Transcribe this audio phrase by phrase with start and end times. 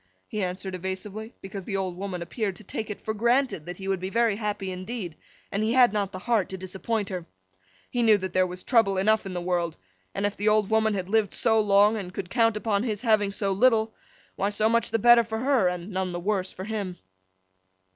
[0.27, 3.87] He answered evasively, because the old woman appeared to take it for granted that he
[3.87, 5.15] would be very happy indeed,
[5.51, 7.27] and he had not the heart to disappoint her.
[7.91, 9.77] He knew that there was trouble enough in the world;
[10.15, 13.31] and if the old woman had lived so long, and could count upon his having
[13.31, 13.93] so little,
[14.35, 16.97] why so much the better for her, and none the worse for him.